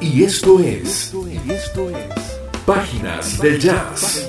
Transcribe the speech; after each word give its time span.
Y 0.00 0.24
esto 0.24 0.60
es. 0.60 1.12
Páginas 2.64 3.38
del 3.38 3.60
Jazz. 3.60 4.26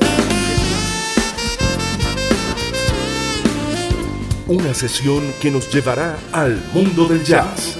Una 4.47 4.73
sesión 4.73 5.23
que 5.41 5.49
nos 5.49 5.73
llevará 5.73 6.17
al 6.33 6.61
mundo 6.73 7.05
del 7.05 7.23
jazz. 7.23 7.77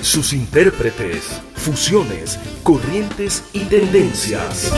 Sus 0.00 0.32
intérpretes, 0.32 1.24
fusiones, 1.54 2.38
corrientes 2.62 3.44
y 3.52 3.60
tendencias. 3.66 4.72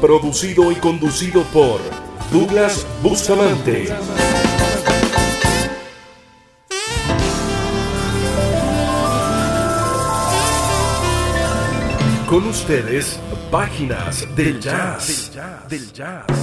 Producido 0.00 0.70
y 0.70 0.76
conducido 0.76 1.42
por 1.52 1.80
Douglas 2.30 2.86
Bustamante. 3.02 3.88
Con 12.32 12.46
ustedes, 12.46 13.20
páginas 13.50 14.26
del 14.34 14.58
jazz. 14.58 15.30
Del 15.68 15.92
jazz. 15.92 16.24
Páginas 16.26 16.41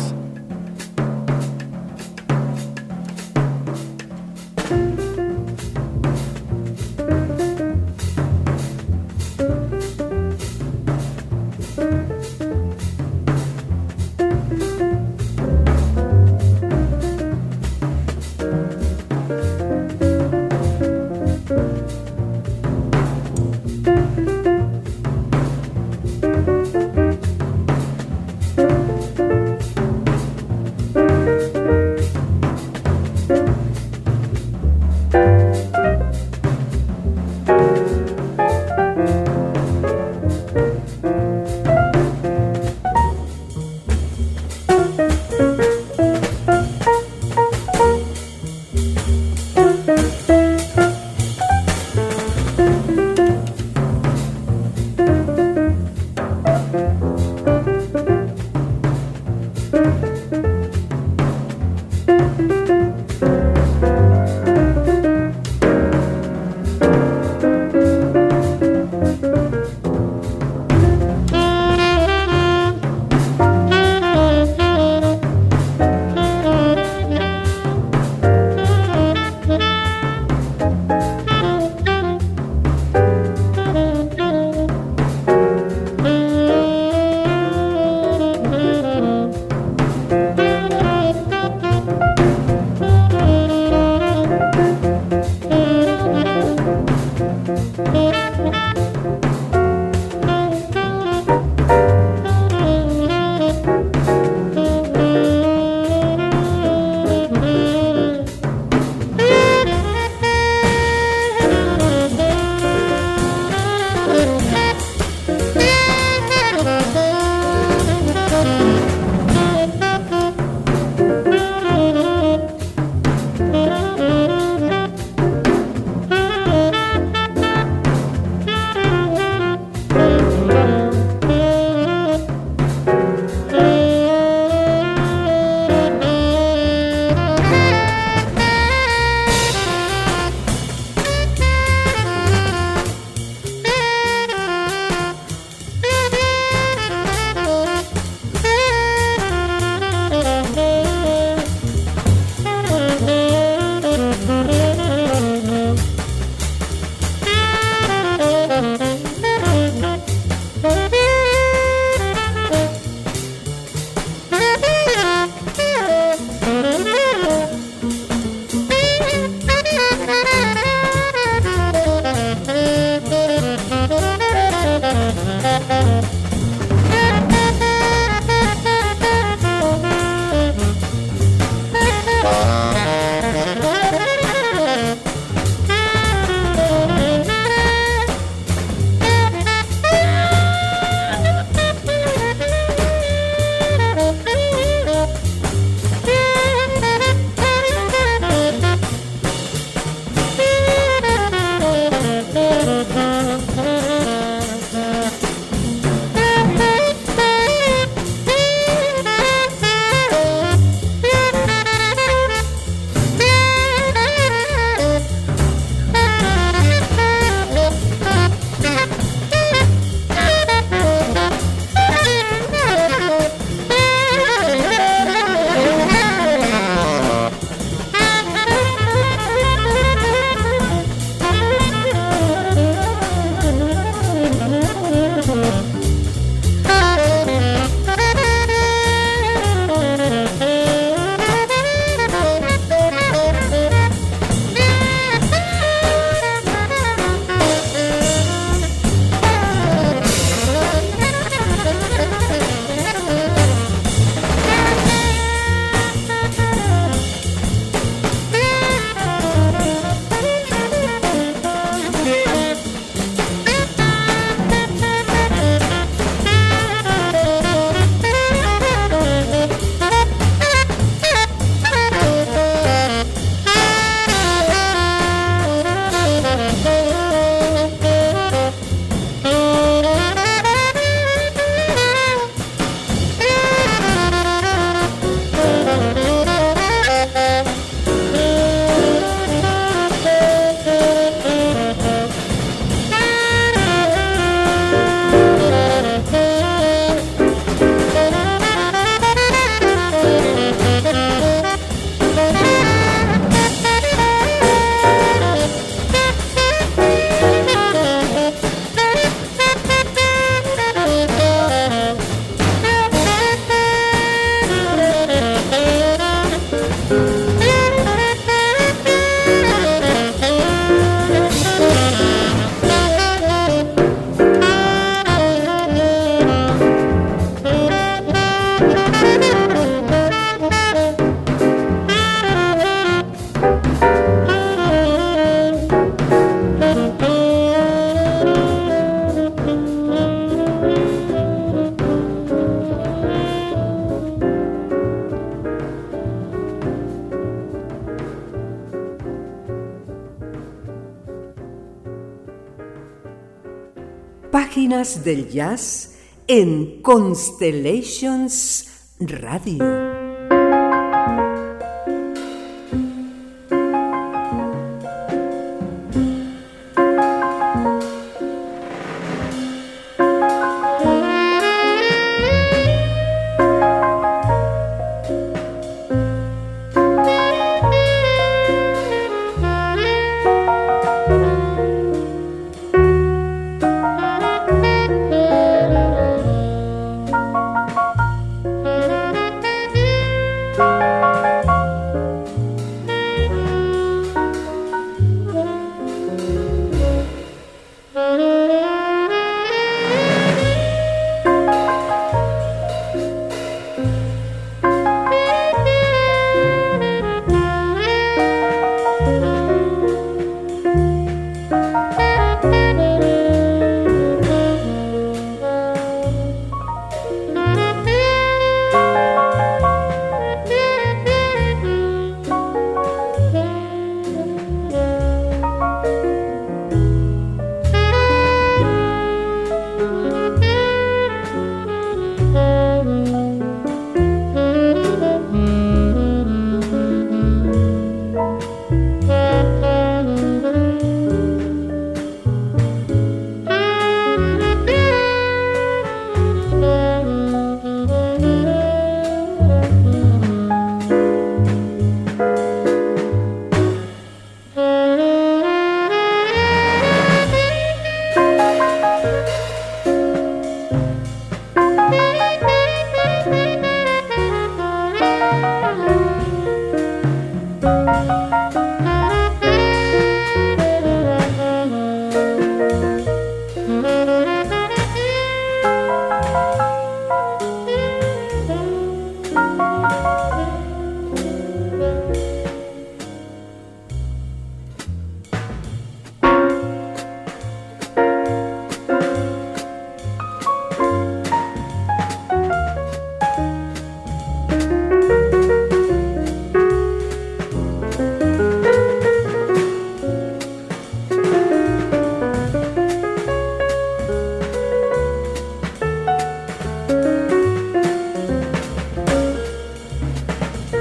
del 354.98 355.30
Jazz 355.30 355.92
en 356.28 356.82
Constellations 356.82 358.66
Radio. 359.00 359.89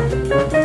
Música 0.08 0.57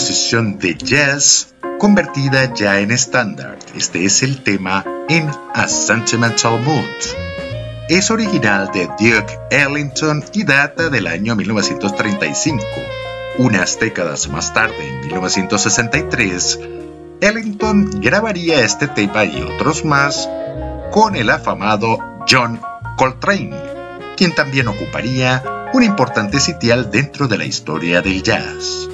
composición 0.00 0.58
de 0.58 0.76
jazz 0.76 1.52
convertida 1.78 2.54
ya 2.54 2.80
en 2.80 2.90
estándar. 2.90 3.58
Este 3.76 4.06
es 4.06 4.22
el 4.22 4.42
tema 4.42 4.82
en 5.10 5.28
A 5.52 5.68
Sentimental 5.68 6.58
Mood. 6.62 6.84
Es 7.90 8.10
original 8.10 8.70
de 8.72 8.86
Duke 8.86 9.38
Ellington 9.50 10.24
y 10.32 10.44
data 10.44 10.88
del 10.88 11.06
año 11.06 11.36
1935. 11.36 12.64
Unas 13.36 13.78
décadas 13.78 14.26
más 14.30 14.54
tarde, 14.54 14.88
en 14.88 15.00
1963, 15.02 16.58
Ellington 17.20 18.00
grabaría 18.00 18.64
este 18.64 18.88
tema 18.88 19.26
y 19.26 19.42
otros 19.42 19.84
más 19.84 20.26
con 20.92 21.14
el 21.14 21.28
afamado 21.28 21.98
John 22.26 22.58
Coltrane, 22.96 23.54
quien 24.16 24.34
también 24.34 24.66
ocuparía 24.68 25.44
un 25.74 25.82
importante 25.82 26.40
sitial 26.40 26.90
dentro 26.90 27.28
de 27.28 27.36
la 27.36 27.44
historia 27.44 28.00
del 28.00 28.22
jazz. 28.22 28.88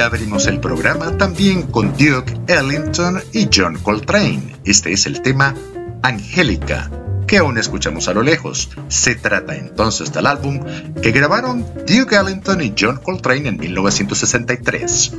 Abrimos 0.00 0.46
el 0.46 0.60
programa 0.60 1.16
también 1.16 1.62
con 1.62 1.92
Duke 1.92 2.36
Ellington 2.48 3.22
y 3.32 3.48
John 3.52 3.78
Coltrane. 3.78 4.56
Este 4.64 4.92
es 4.92 5.06
el 5.06 5.22
tema 5.22 5.54
Angélica, 6.02 6.90
que 7.26 7.38
aún 7.38 7.58
escuchamos 7.58 8.08
a 8.08 8.12
lo 8.12 8.22
lejos. 8.22 8.70
Se 8.88 9.14
trata 9.14 9.54
entonces 9.54 10.12
del 10.12 10.26
álbum 10.26 10.60
que 11.00 11.12
grabaron 11.12 11.64
Duke 11.86 12.16
Ellington 12.16 12.60
y 12.60 12.74
John 12.78 13.00
Coltrane 13.02 13.48
en 13.48 13.56
1963. 13.56 15.12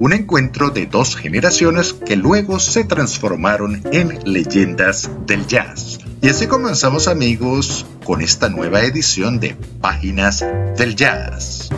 Un 0.00 0.12
encuentro 0.12 0.70
de 0.70 0.86
dos 0.86 1.16
generaciones 1.16 1.92
que 1.94 2.16
luego 2.16 2.58
se 2.58 2.84
transformaron 2.84 3.82
en 3.92 4.18
leyendas 4.24 5.08
del 5.26 5.46
jazz. 5.46 6.00
Y 6.20 6.28
así 6.28 6.46
comenzamos 6.46 7.06
amigos 7.08 7.86
con 8.04 8.20
esta 8.20 8.48
nueva 8.48 8.82
edición 8.82 9.38
de 9.38 9.56
Páginas 9.80 10.44
del 10.76 10.96
Jazz. 10.96 11.70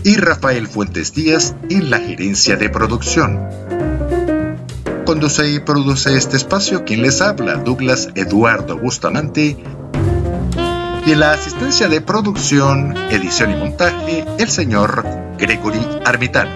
y 0.03 0.17
Rafael 0.17 0.67
Fuentes 0.67 1.13
Díaz 1.13 1.55
en 1.69 1.89
la 1.89 1.99
gerencia 1.99 2.57
de 2.57 2.69
producción. 2.69 3.47
Conduce 5.05 5.49
y 5.49 5.61
produce 5.61 6.17
este 6.17 6.35
espacio 6.35 6.83
quien 6.83 7.01
les 7.01 7.21
habla, 7.21 7.55
Douglas 7.55 8.09
Eduardo 8.15 8.77
Bustamante 8.77 9.55
y 11.05 11.11
en 11.11 11.19
la 11.19 11.31
asistencia 11.31 11.89
de 11.89 12.01
producción, 12.01 12.95
edición 13.11 13.51
y 13.51 13.55
montaje, 13.55 14.25
el 14.37 14.49
señor 14.49 15.05
Gregory 15.37 15.81
Armitano. 16.05 16.51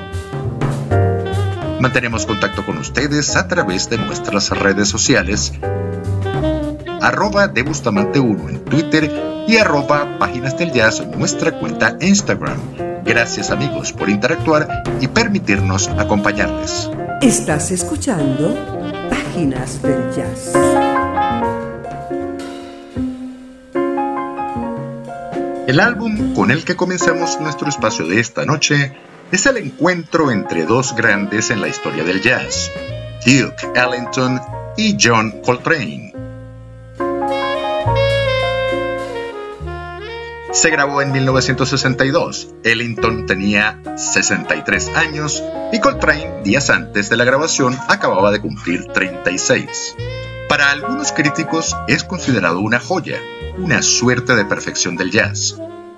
Mantenemos 1.82 2.25
contacto 2.25 2.66
con 2.66 2.77
ustedes 2.77 3.36
a 3.36 3.48
través 3.48 3.89
de 3.89 3.98
nuestras 3.98 4.50
redes 4.51 4.88
sociales, 4.88 5.51
arroba 7.01 7.48
de 7.48 7.63
Bustamante 7.63 8.20
1 8.20 8.50
en 8.50 8.66
Twitter 8.66 9.12
y 9.48 9.58
arroba 9.58 10.18
Páginas 10.18 10.58
del 10.58 10.72
Jazz 10.72 11.01
en 11.01 11.12
nuestra 11.12 11.60
cuenta 11.60 11.98
Instagram. 12.00 12.58
Gracias 13.04 13.51
amigos 13.51 13.92
por 13.94 14.10
interactuar 14.10 14.84
y 15.01 15.08
permitirnos 15.08 15.89
acompañarles. 15.89 16.89
Estás 17.22 17.72
escuchando 17.72 18.56
Páginas 19.10 19.82
del 19.82 20.13
Jazz. 20.16 20.87
El 25.67 25.81
álbum 25.81 26.33
con 26.33 26.50
el 26.50 26.63
que 26.63 26.77
comenzamos 26.77 27.41
nuestro 27.41 27.67
espacio 27.67 28.07
de 28.07 28.21
esta 28.21 28.45
noche 28.45 28.97
es 29.33 29.45
el 29.47 29.57
encuentro 29.57 30.31
entre 30.31 30.65
dos 30.65 30.95
grandes 30.95 31.51
en 31.51 31.59
la 31.59 31.67
historia 31.67 32.05
del 32.05 32.21
jazz, 32.21 32.71
Duke 33.25 33.74
Ellington 33.75 34.39
y 34.77 34.95
John 34.97 35.41
Coltrane. 35.43 36.13
Se 40.53 40.69
grabó 40.69 41.01
en 41.01 41.12
1962. 41.12 42.53
Ellington 42.63 43.25
tenía 43.25 43.77
63 43.97 44.95
años 44.95 45.43
y 45.74 45.81
Coltrane, 45.81 46.43
días 46.45 46.69
antes 46.69 47.09
de 47.09 47.17
la 47.17 47.25
grabación, 47.25 47.77
acababa 47.89 48.31
de 48.31 48.39
cumplir 48.39 48.86
36. 48.86 49.97
Para 50.47 50.71
algunos 50.71 51.12
críticos 51.12 51.75
es 51.89 52.05
considerado 52.05 52.62
una 52.62 52.79
joya, 52.79 53.19
una 53.57 53.81
suerte 53.81 54.35
de 54.35 54.45
perfección 54.45 54.95
del 54.95 55.11
jazz, 55.11 55.57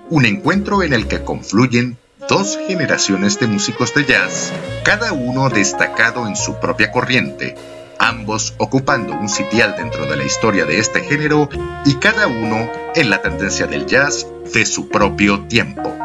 un 0.09 0.25
encuentro 0.25 0.81
en 0.83 0.93
el 0.93 1.07
que 1.07 1.23
confluyen 1.23 1.97
dos 2.27 2.57
generaciones 2.67 3.39
de 3.39 3.47
músicos 3.47 3.93
de 3.93 4.05
jazz, 4.05 4.51
cada 4.83 5.13
uno 5.13 5.49
destacado 5.49 6.27
en 6.27 6.35
su 6.35 6.59
propia 6.59 6.91
corriente, 6.91 7.55
ambos 7.97 8.53
ocupando 8.57 9.13
un 9.13 9.29
sitial 9.29 9.75
dentro 9.77 10.05
de 10.05 10.15
la 10.15 10.23
historia 10.23 10.65
de 10.65 10.79
este 10.79 11.01
género 11.01 11.49
y 11.85 11.95
cada 11.95 12.27
uno 12.27 12.69
en 12.95 13.09
la 13.09 13.21
tendencia 13.21 13.67
del 13.67 13.85
jazz 13.85 14.25
de 14.53 14.65
su 14.65 14.87
propio 14.89 15.41
tiempo. 15.41 15.95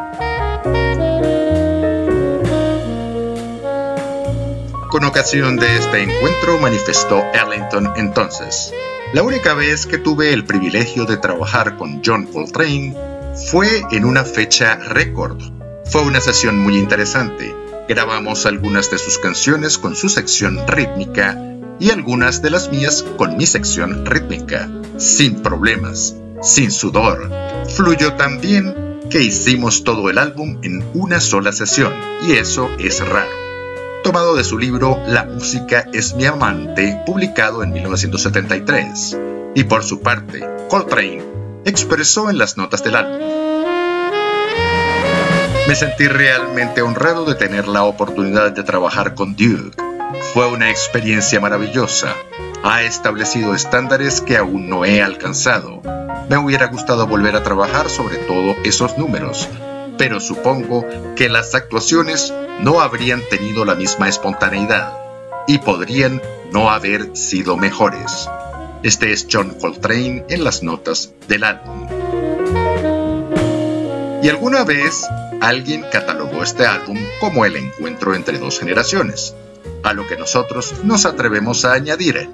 Con 4.89 5.03
ocasión 5.03 5.57
de 5.57 5.77
este 5.77 6.03
encuentro 6.03 6.57
manifestó 6.59 7.23
Ellington 7.33 7.93
entonces, 7.97 8.73
la 9.13 9.23
única 9.23 9.53
vez 9.53 9.85
que 9.85 9.97
tuve 9.97 10.33
el 10.33 10.45
privilegio 10.45 11.05
de 11.05 11.17
trabajar 11.17 11.77
con 11.77 12.01
John 12.03 12.25
Coltrane 12.25 12.95
fue 13.49 13.83
en 13.91 14.05
una 14.05 14.23
fecha 14.23 14.75
récord. 14.75 15.41
Fue 15.85 16.01
una 16.01 16.19
sesión 16.19 16.59
muy 16.59 16.77
interesante. 16.77 17.55
Grabamos 17.87 18.45
algunas 18.45 18.89
de 18.89 18.97
sus 18.97 19.19
canciones 19.19 19.77
con 19.77 19.95
su 19.95 20.09
sección 20.09 20.59
rítmica 20.67 21.39
y 21.79 21.91
algunas 21.91 22.41
de 22.41 22.49
las 22.49 22.71
mías 22.71 23.03
con 23.17 23.37
mi 23.37 23.45
sección 23.45 24.05
rítmica, 24.05 24.69
sin 24.97 25.41
problemas, 25.41 26.15
sin 26.41 26.71
sudor. 26.71 27.29
Fluyó 27.75 28.13
tan 28.13 28.41
bien 28.41 28.99
que 29.09 29.21
hicimos 29.21 29.83
todo 29.83 30.09
el 30.09 30.17
álbum 30.17 30.57
en 30.63 30.83
una 30.93 31.19
sola 31.19 31.51
sesión, 31.51 31.93
y 32.27 32.33
eso 32.33 32.69
es 32.79 32.99
raro 33.07 33.44
tomado 34.05 34.35
de 34.35 34.43
su 34.43 34.59
libro 34.59 35.01
La 35.07 35.23
música 35.23 35.87
es 35.91 36.13
mi 36.13 36.27
amante, 36.27 37.01
publicado 37.07 37.63
en 37.63 37.71
1973. 37.71 39.17
Y 39.55 39.63
por 39.63 39.83
su 39.83 40.01
parte, 40.01 40.47
Coltrane 40.69 41.23
expresó 41.65 42.29
en 42.29 42.37
las 42.37 42.55
notas 42.55 42.83
del 42.83 42.97
álbum. 42.97 43.17
Me 45.67 45.73
sentí 45.73 46.07
realmente 46.07 46.83
honrado 46.83 47.25
de 47.25 47.33
tener 47.33 47.67
la 47.67 47.83
oportunidad 47.83 48.51
de 48.51 48.61
trabajar 48.61 49.15
con 49.15 49.35
Duke. 49.35 49.75
Fue 50.35 50.51
una 50.51 50.69
experiencia 50.69 51.39
maravillosa. 51.39 52.13
Ha 52.63 52.83
establecido 52.83 53.55
estándares 53.55 54.21
que 54.21 54.37
aún 54.37 54.69
no 54.69 54.85
he 54.85 55.01
alcanzado. 55.01 55.81
Me 56.29 56.37
hubiera 56.37 56.67
gustado 56.67 57.07
volver 57.07 57.35
a 57.35 57.41
trabajar 57.41 57.89
sobre 57.89 58.17
todo 58.17 58.55
esos 58.65 58.99
números, 58.99 59.49
pero 59.97 60.19
supongo 60.19 60.85
que 61.15 61.29
las 61.29 61.55
actuaciones 61.55 62.33
no 62.59 62.79
habrían 62.79 63.21
tenido 63.29 63.65
la 63.65 63.75
misma 63.75 64.09
espontaneidad 64.09 64.93
y 65.47 65.59
podrían 65.59 66.21
no 66.51 66.69
haber 66.69 67.15
sido 67.15 67.57
mejores. 67.57 68.29
Este 68.83 69.11
es 69.11 69.27
John 69.31 69.55
Coltrane 69.59 70.25
en 70.29 70.43
las 70.43 70.63
notas 70.63 71.13
del 71.27 71.43
álbum. 71.43 71.87
Y 74.21 74.29
alguna 74.29 74.63
vez 74.63 75.05
alguien 75.41 75.85
catalogó 75.91 76.43
este 76.43 76.65
álbum 76.65 76.97
como 77.19 77.45
el 77.45 77.55
encuentro 77.55 78.15
entre 78.15 78.39
dos 78.39 78.59
generaciones, 78.59 79.35
a 79.83 79.93
lo 79.93 80.07
que 80.07 80.17
nosotros 80.17 80.73
nos 80.83 81.05
atrevemos 81.05 81.65
a 81.65 81.73
añadir 81.73 82.29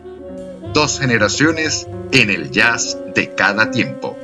dos 0.74 1.00
generaciones 1.00 1.88
en 2.12 2.30
el 2.30 2.52
jazz 2.52 2.98
de 3.14 3.34
cada 3.36 3.72
tiempo. 3.72 4.18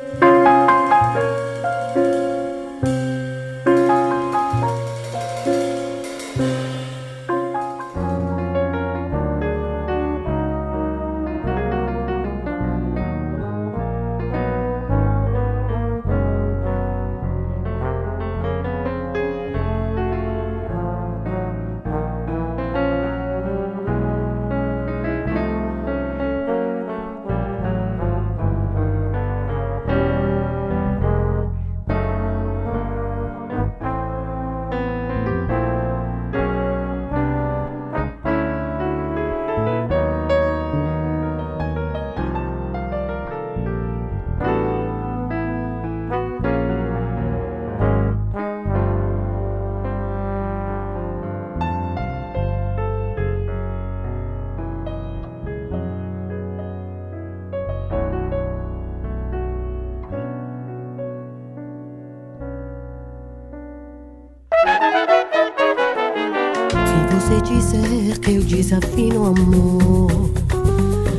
Você 67.19 67.41
disser 67.41 68.19
que 68.19 68.35
eu 68.35 68.43
desafino 68.43 69.25
amor, 69.25 70.29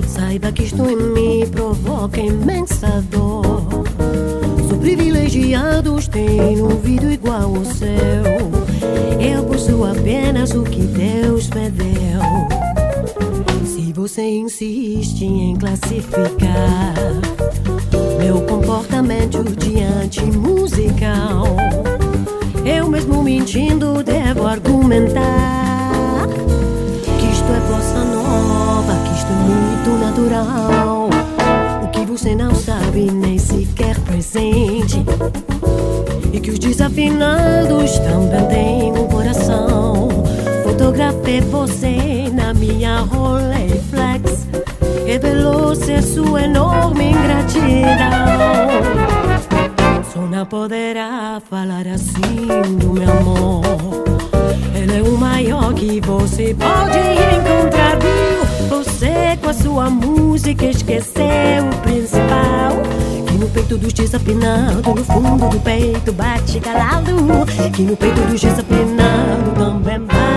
Saiba 0.07 0.53
que 0.53 0.63
isto 0.63 0.89
em 0.89 0.97
mim 0.97 1.47
provoca 1.51 2.21
imensa 2.21 3.05
dor. 3.11 3.67
Sou 4.69 4.79
privilegiados, 4.79 6.07
tenho 6.07 6.67
um 6.67 6.71
ouvido 6.71 7.11
igual 7.11 7.57
ao 7.57 7.65
seu. 7.65 7.89
Eu 9.21 9.43
possuo 9.45 9.87
apenas 9.87 10.55
o 10.55 10.63
que 10.63 10.83
Deus 10.83 11.51
me 11.51 11.69
deu. 11.71 12.21
Se 13.67 13.93
você 13.93 14.23
insiste 14.23 15.25
em 15.25 15.57
classificar 15.57 16.95
meu 18.19 18.41
comportamento 18.43 19.43
diante 19.59 20.23
musical, 20.23 21.57
eu 22.65 22.89
mesmo 22.89 23.23
mentindo 23.23 24.03
devo 24.05 24.47
argumentar 24.47 25.68
natural. 30.19 31.09
O 31.83 31.89
que 31.89 32.05
você 32.05 32.35
não 32.35 32.55
sabe 32.55 33.11
nem 33.11 33.39
sequer 33.39 33.99
presente. 34.01 35.05
E 36.33 36.41
que 36.41 36.51
os 36.51 36.59
desafinados 36.59 37.99
também 38.01 38.49
têm 38.49 38.93
um 38.93 39.07
coração. 39.09 40.09
Fotografei 40.65 41.41
você 41.41 42.31
na 42.33 42.53
minha 42.53 43.01
Rolleiflex. 43.01 44.47
Revelou 45.07 45.75
ser 45.75 46.03
sua 46.03 46.43
enorme 46.43 47.11
ingratidão. 47.11 47.79
Só 50.13 50.21
não 50.21 50.45
poderá 50.45 51.41
falar 51.49 51.87
assim 51.87 52.47
do 52.79 52.93
meu 52.93 53.11
amor. 53.11 53.63
Ele 54.75 54.99
é 54.99 55.03
o 55.03 55.17
maior 55.17 55.73
que 55.75 56.01
você 56.01 56.55
pode 56.55 56.99
encontrar, 56.99 57.99
com 59.49 59.51
a 59.51 59.55
sua 59.55 59.89
música 59.89 60.67
esqueceu 60.67 61.65
o 61.73 61.81
principal. 61.81 62.83
Que 63.27 63.39
no 63.39 63.49
peito 63.49 63.79
dos 63.79 63.95
desafinados, 63.95 64.85
no 64.85 65.05
fundo 65.05 65.49
do 65.49 65.61
peito 65.61 66.13
bate 66.13 66.61
calado. 66.61 67.17
Que 67.73 67.83
no 67.83 67.97
peito 67.97 68.21
dos 68.23 68.41
desafinados 68.41 69.55
também 69.57 70.01
bate 70.01 70.28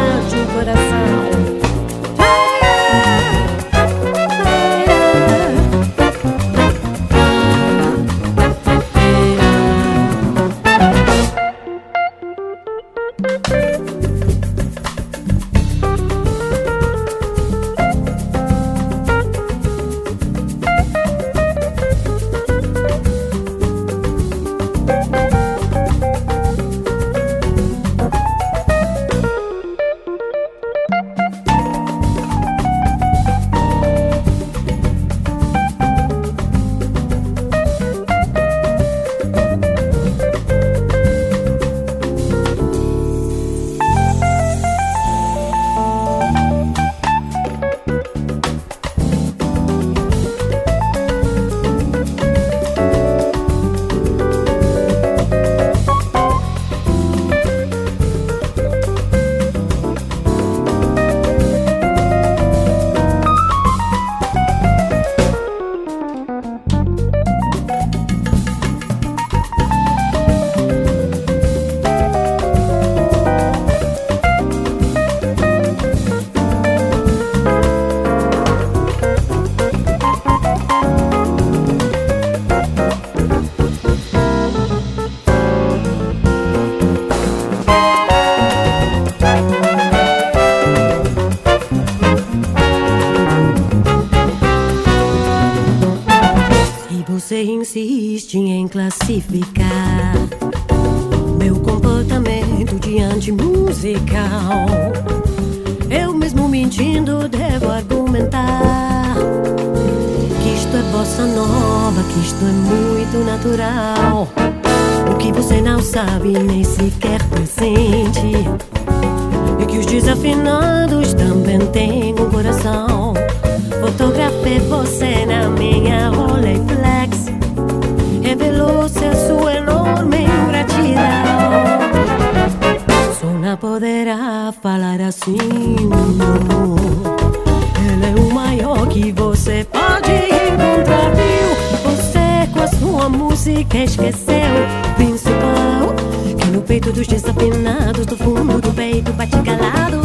música 143.62 143.78
esqueceu 143.84 144.56
o 144.90 144.96
principal. 144.96 145.96
Que 146.40 146.48
no 146.48 146.62
peito 146.62 146.92
dos 146.92 147.08
desafinados, 147.08 148.06
do 148.06 148.18
fundo 148.18 148.60
do 148.60 148.74
peito 148.74 149.14
bate 149.14 149.38
calado. 149.44 150.02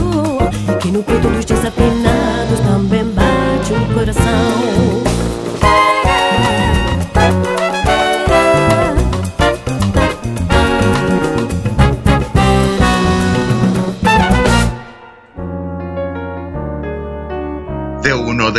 Que 0.80 0.88
no 0.88 1.02
peito 1.02 1.28
dos 1.28 1.44
desafinados 1.44 2.05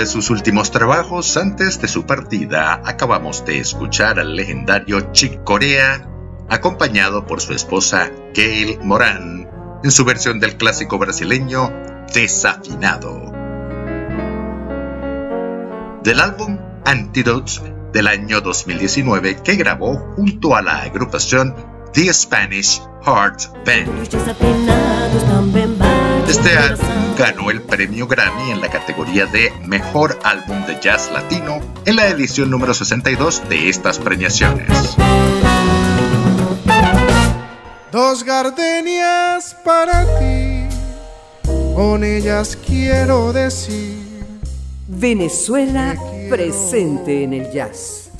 sus 0.07 0.29
últimos 0.29 0.71
trabajos 0.71 1.37
antes 1.37 1.81
de 1.81 1.87
su 1.87 2.05
partida, 2.05 2.81
acabamos 2.85 3.45
de 3.45 3.59
escuchar 3.59 4.19
al 4.19 4.35
legendario 4.35 5.11
Chick 5.11 5.43
Corea, 5.43 6.07
acompañado 6.49 7.25
por 7.25 7.41
su 7.41 7.53
esposa 7.53 8.09
Gail 8.33 8.79
Moran, 8.81 9.49
en 9.83 9.91
su 9.91 10.05
versión 10.05 10.39
del 10.39 10.55
clásico 10.57 10.97
brasileño 10.97 11.71
Desafinado. 12.13 13.33
Del 16.03 16.19
álbum 16.21 16.57
Antidotes 16.85 17.61
del 17.91 18.07
año 18.07 18.41
2019 18.41 19.41
que 19.43 19.55
grabó 19.55 19.97
junto 20.15 20.55
a 20.55 20.61
la 20.61 20.83
agrupación 20.83 21.53
The 21.93 22.13
Spanish 22.13 22.81
Heart 23.05 23.65
Band. 23.65 24.07
Este 26.27 26.49
ganó 27.17 27.49
el 27.49 27.62
premio 27.63 28.08
Grammy 28.08 28.51
en 28.51 28.62
la 28.62 28.69
categoría 28.69 29.25
de 29.25 29.51
Mejor 29.65 30.19
Álbum 30.23 30.65
de 30.67 30.80
Jazz 30.80 31.10
Latino 31.12 31.60
en 31.86 31.95
la 31.95 32.08
edición 32.08 32.51
número 32.51 32.73
62 32.73 33.49
de 33.49 33.69
estas 33.69 33.97
premiaciones. 33.97 34.67
Dos 37.91 38.23
gardenias 38.23 39.56
para 39.65 40.06
ti, 40.19 40.67
con 41.75 42.03
ellas 42.03 42.58
quiero 42.65 43.34
decir. 43.34 43.97
Venezuela 44.88 45.95
presente 46.30 47.23
en 47.23 47.34
el 47.34 47.51
jazz. 47.51 48.12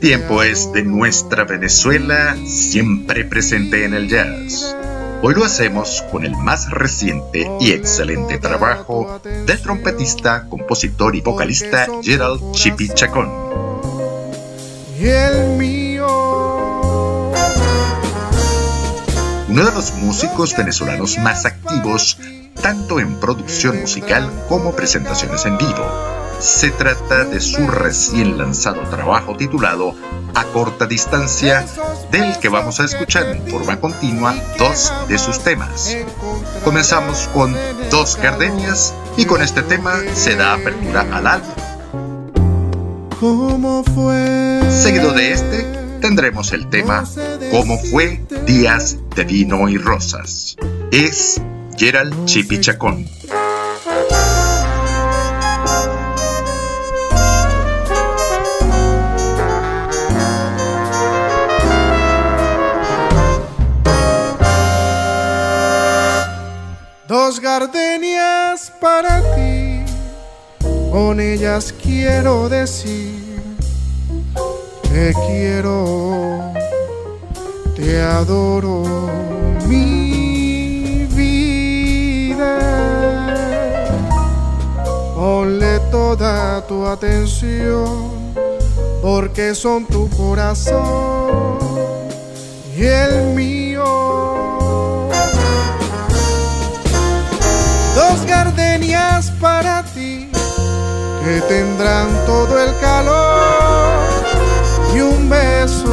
Tiempo 0.00 0.42
es 0.42 0.72
de 0.72 0.82
nuestra 0.82 1.44
Venezuela, 1.44 2.36
siempre 2.46 3.24
presente 3.24 3.84
en 3.84 3.94
el 3.94 4.08
jazz. 4.08 4.74
Hoy 5.22 5.34
lo 5.34 5.44
hacemos 5.44 6.04
con 6.10 6.24
el 6.24 6.36
más 6.36 6.70
reciente 6.70 7.50
y 7.60 7.72
excelente 7.72 8.38
trabajo 8.38 9.20
del 9.22 9.60
trompetista, 9.60 10.46
compositor 10.48 11.16
y 11.16 11.20
vocalista 11.20 11.86
Gerald 12.02 12.52
Chippy 12.52 12.88
Chacón. 12.88 13.30
Y 14.98 15.08
el 15.08 15.48
mío. 15.56 16.06
Uno 19.48 19.64
de 19.64 19.72
los 19.72 19.94
músicos 19.94 20.56
venezolanos 20.56 21.18
más 21.18 21.46
activos, 21.46 22.18
tanto 22.60 23.00
en 23.00 23.18
producción 23.18 23.80
musical 23.80 24.30
como 24.48 24.74
presentaciones 24.74 25.46
en 25.46 25.56
vivo 25.58 26.16
se 26.38 26.70
trata 26.70 27.24
de 27.24 27.40
su 27.40 27.66
recién 27.66 28.38
lanzado 28.38 28.82
trabajo 28.82 29.36
titulado 29.36 29.94
A 30.34 30.44
corta 30.44 30.86
distancia, 30.86 31.66
del 32.10 32.38
que 32.38 32.48
vamos 32.48 32.80
a 32.80 32.84
escuchar 32.84 33.26
en 33.26 33.46
forma 33.46 33.80
continua 33.80 34.34
dos 34.58 34.92
de 35.08 35.18
sus 35.18 35.40
temas. 35.40 35.96
Comenzamos 36.64 37.28
con 37.32 37.56
Dos 37.90 38.16
Gardenias 38.16 38.94
y 39.16 39.24
con 39.24 39.42
este 39.42 39.62
tema 39.62 39.94
se 40.14 40.36
da 40.36 40.54
apertura 40.54 41.06
al 41.12 41.26
álbum. 41.26 41.54
Seguido 44.70 45.12
de 45.12 45.32
este, 45.32 45.62
tendremos 46.00 46.52
el 46.52 46.68
tema 46.68 47.04
Cómo 47.50 47.78
fue 47.78 48.22
Días 48.46 48.98
de 49.14 49.24
Vino 49.24 49.68
y 49.68 49.78
Rosas. 49.78 50.56
Es 50.92 51.40
Gerald 51.78 52.26
Chipichacón. 52.26 53.15
Dos 67.26 67.40
gardenias 67.40 68.72
para 68.80 69.20
ti, 69.34 69.82
con 70.92 71.18
ellas 71.18 71.74
quiero 71.82 72.48
decir, 72.48 73.42
te 74.82 75.12
quiero, 75.26 76.52
te 77.74 78.00
adoro, 78.00 78.84
mi 79.66 81.08
vida. 81.16 82.58
Ponle 85.16 85.80
toda 85.90 86.64
tu 86.68 86.86
atención, 86.86 88.12
porque 89.02 89.52
son 89.52 89.84
tu 89.84 90.08
corazón 90.10 91.58
y 92.76 92.84
el 92.84 93.34
mío. 93.34 94.35
Gardenias 98.26 99.30
para 99.40 99.82
ti 99.82 100.30
que 101.24 101.40
tendrán 101.48 102.08
todo 102.24 102.62
el 102.62 102.72
calor 102.78 103.98
y 104.94 105.00
un 105.00 105.28
beso. 105.28 105.92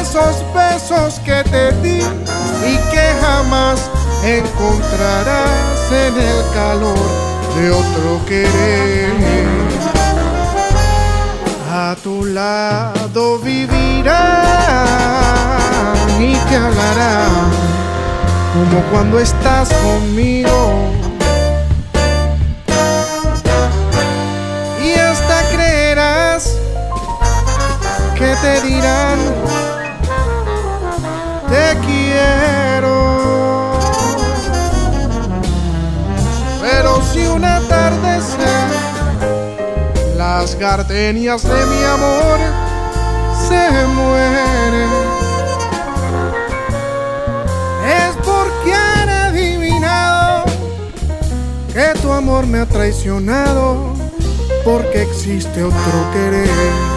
Esos 0.00 0.42
besos 0.54 1.20
que 1.20 1.44
te 1.44 1.72
di 1.82 2.00
y 2.00 2.76
que 2.90 3.06
jamás 3.20 3.90
encontrarás 4.24 5.92
en 5.92 6.18
el 6.18 6.44
calor 6.54 6.98
de 7.56 7.70
otro 7.70 8.20
querer. 8.26 9.12
A 11.70 11.94
tu 12.02 12.24
lado 12.24 13.38
vivirán 13.38 14.06
y 16.20 16.34
te 16.48 16.56
hablarán 16.56 17.75
como 18.56 18.80
cuando 18.90 19.20
estás 19.20 19.68
conmigo. 19.68 20.72
Y 24.82 24.98
hasta 24.98 25.42
creerás 25.50 26.56
que 28.14 28.34
te 28.36 28.60
dirán, 28.62 29.18
te 31.50 31.78
quiero. 31.86 32.96
Pero 36.62 37.02
si 37.12 37.26
una 37.26 37.60
tarde 37.68 38.06
las 40.16 40.54
gardenias 40.58 41.42
de 41.42 41.66
mi 41.66 41.82
amor 41.84 42.38
se 43.48 43.86
mueren 43.86 45.15
que 51.76 51.92
tu 52.00 52.10
amor 52.10 52.46
me 52.46 52.60
ha 52.60 52.66
traicionado 52.66 53.92
porque 54.64 55.02
existe 55.02 55.62
otro 55.62 56.10
querer. 56.14 56.95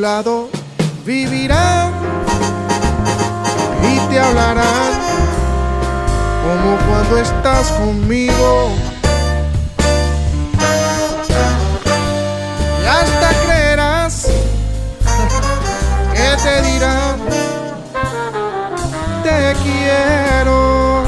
Lado 0.00 0.48
vivirán 1.04 1.92
y 3.82 3.98
te 4.08 4.18
hablarán 4.18 4.92
como 6.42 6.76
cuando 6.88 7.18
estás 7.18 7.66
conmigo. 7.72 8.70
Y 12.82 12.86
hasta 12.86 13.28
creerás 13.44 14.28
que 16.14 16.36
te 16.42 16.62
dirán, 16.70 17.16
te 19.22 19.54
quiero. 19.62 21.02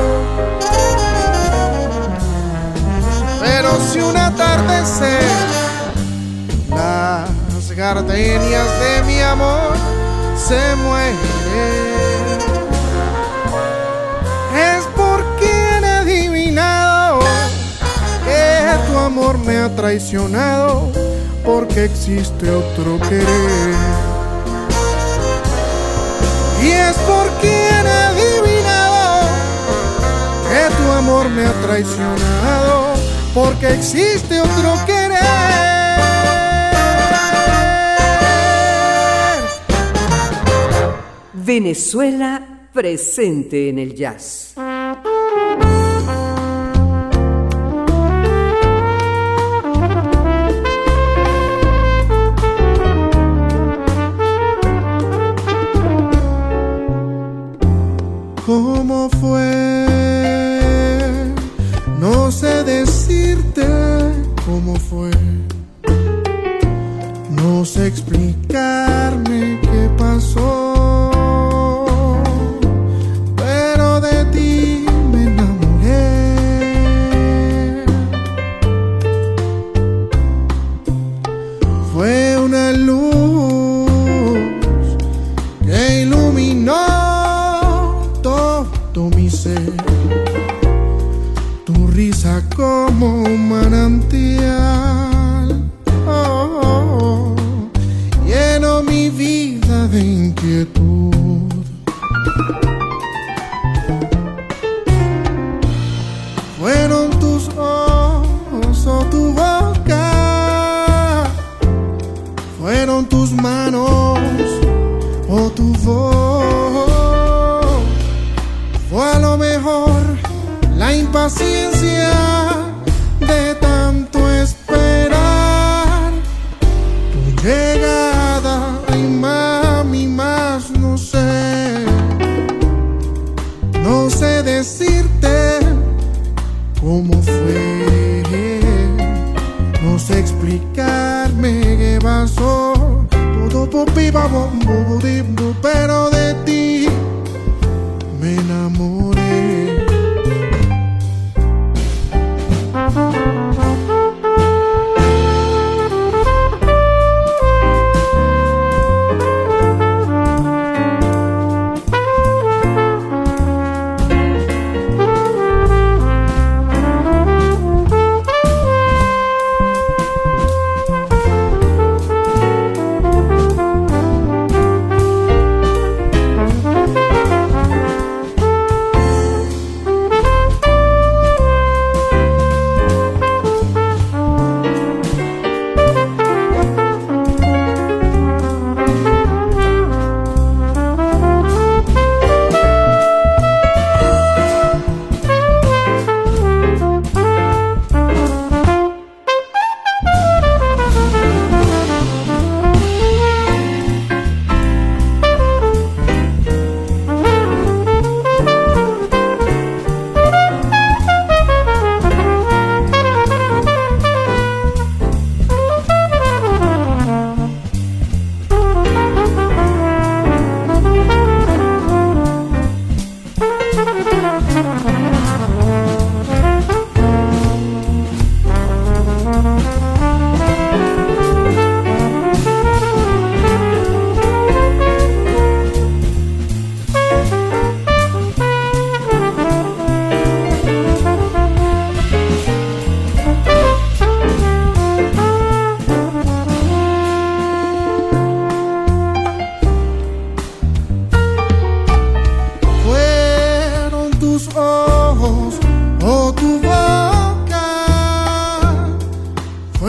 Pero 3.41 3.71
si 3.91 4.01
se 4.01 4.13
la 4.13 5.62
gardenias 7.95 8.69
de 8.81 9.03
mi 9.03 9.21
amor 9.21 9.75
se 10.35 10.75
mueren. 10.77 11.19
Es 14.57 14.85
porque 14.97 15.47
he 15.47 15.85
adivinado 15.85 17.21
que 18.25 18.91
tu 18.91 18.99
amor 18.99 19.37
me 19.37 19.59
ha 19.59 19.69
traicionado, 19.77 20.91
porque 21.45 21.85
existe 21.85 22.51
otro 22.51 22.99
querer. 23.09 23.75
Y 26.63 26.71
es 26.71 26.97
porque 26.97 27.69
he 27.69 27.91
adivinado 28.13 29.29
que 30.49 30.75
tu 30.77 30.93
amor 30.93 31.29
me 31.29 31.45
ha 31.45 31.53
traicionado, 31.61 32.95
porque 33.35 33.75
existe 33.75 34.41
otro 34.41 34.73
querer. 34.87 34.92
Venezuela 41.45 42.69
presente 42.73 43.69
en 43.69 43.79
el 43.79 43.95
jazz. 43.95 44.55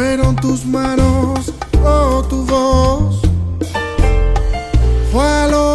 Fueron 0.03 0.35
tus 0.35 0.65
manos 0.65 1.53
o 1.81 2.21
tu 2.29 2.43
voz. 2.43 3.21
Fue 5.13 5.23
a 5.25 5.47
lo 5.47 5.72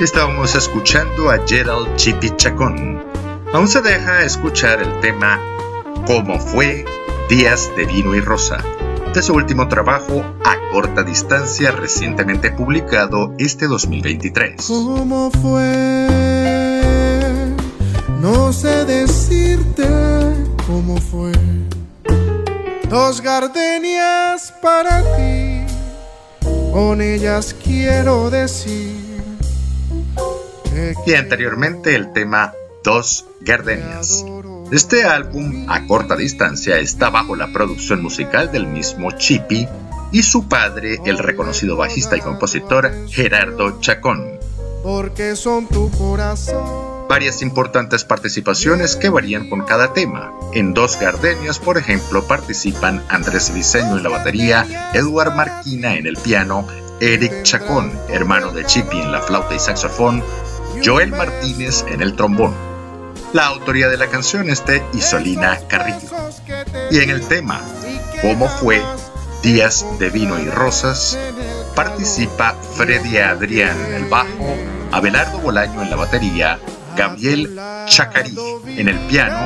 Estábamos 0.00 0.54
escuchando 0.54 1.30
a 1.30 1.46
Gerald 1.46 1.94
Chipi 1.96 2.30
Chacón. 2.34 3.04
Aún 3.52 3.68
se 3.68 3.82
deja 3.82 4.24
escuchar 4.24 4.80
el 4.80 4.98
tema 5.00 5.38
Cómo 6.06 6.40
fue 6.40 6.86
Días 7.28 7.70
de 7.76 7.84
Vino 7.84 8.14
y 8.14 8.20
Rosa, 8.20 8.64
de 9.12 9.22
su 9.22 9.34
último 9.34 9.68
trabajo 9.68 10.24
a 10.42 10.56
corta 10.72 11.02
distancia 11.02 11.70
recientemente 11.72 12.50
publicado 12.50 13.34
este 13.36 13.66
2023. 13.66 14.64
¿Cómo 14.66 15.30
fue? 15.30 16.06
No 18.22 18.54
sé 18.54 18.86
decirte 18.86 19.86
cómo 20.66 20.96
fue. 20.96 21.32
Dos 22.88 23.20
gardenias 23.20 24.50
para 24.62 25.02
ti, 25.18 25.66
con 26.72 27.02
ellas 27.02 27.54
quiero 27.62 28.30
decir 28.30 29.09
Y 31.06 31.14
anteriormente 31.14 31.94
el 31.94 32.12
tema 32.12 32.52
Dos 32.84 33.26
Gardenias. 33.40 34.24
Este 34.72 35.04
álbum 35.04 35.66
a 35.68 35.86
corta 35.86 36.14
distancia 36.16 36.78
está 36.78 37.10
bajo 37.10 37.34
la 37.34 37.52
producción 37.52 38.02
musical 38.02 38.52
del 38.52 38.66
mismo 38.66 39.10
Chippy 39.12 39.68
y 40.12 40.22
su 40.22 40.48
padre, 40.48 40.98
el 41.04 41.18
reconocido 41.18 41.76
bajista 41.76 42.16
y 42.16 42.20
compositor 42.20 42.90
Gerardo 43.08 43.80
Chacón. 43.80 44.38
porque 44.82 45.36
son 45.36 45.66
tu 45.66 45.90
corazón. 45.90 47.06
Varias 47.08 47.42
importantes 47.42 48.04
participaciones 48.04 48.96
que 48.96 49.08
varían 49.08 49.48
con 49.50 49.64
cada 49.64 49.92
tema. 49.92 50.32
En 50.54 50.72
Dos 50.74 50.98
Gardenias, 51.00 51.58
por 51.58 51.76
ejemplo, 51.76 52.24
participan 52.26 53.04
Andrés 53.08 53.52
Viseño 53.52 53.96
en 53.96 54.04
la 54.04 54.08
batería, 54.08 54.90
Eduard 54.94 55.34
Marquina 55.34 55.96
en 55.96 56.06
el 56.06 56.16
piano, 56.16 56.66
Eric 57.00 57.42
Chacón, 57.42 57.92
hermano 58.08 58.52
de 58.52 58.64
Chippy 58.64 59.00
en 59.00 59.10
la 59.10 59.20
flauta 59.22 59.54
y 59.54 59.58
saxofón, 59.58 60.22
Joel 60.84 61.10
Martínez 61.10 61.84
en 61.88 62.02
el 62.02 62.14
trombón. 62.14 62.54
La 63.32 63.46
autoría 63.46 63.88
de 63.88 63.96
la 63.96 64.08
canción 64.08 64.50
es 64.50 64.64
de 64.66 64.82
Isolina 64.92 65.58
Carrillo. 65.68 66.08
Y 66.90 66.98
en 66.98 67.10
el 67.10 67.26
tema 67.28 67.60
¿Cómo 68.22 68.48
fue? 68.48 68.82
Días 69.42 69.86
de 69.98 70.10
Vino 70.10 70.38
y 70.38 70.44
Rosas, 70.44 71.18
participa 71.74 72.54
Freddy 72.76 73.16
Adrián 73.16 73.74
en 73.86 73.94
el 73.94 74.04
bajo, 74.04 74.54
Abelardo 74.92 75.38
Bolaño 75.38 75.82
en 75.82 75.88
la 75.88 75.96
batería, 75.96 76.58
Gabriel 76.94 77.58
Chacarí 77.86 78.36
en 78.66 78.88
el 78.88 78.98
piano, 79.06 79.38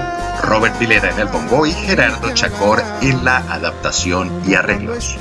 Robert 0.42 0.76
Vilera 0.80 1.10
en 1.10 1.20
el 1.20 1.28
bongo 1.28 1.66
y 1.66 1.72
Gerardo 1.72 2.34
Chacor 2.34 2.82
en 3.00 3.24
la 3.24 3.36
adaptación 3.36 4.42
y 4.44 4.54
arreglos. 4.54 5.16